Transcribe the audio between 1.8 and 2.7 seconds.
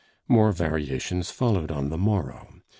the morrow.